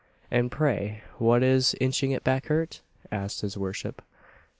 [0.31, 4.01] "And pray what is 'inching it backert?'" asked his worship.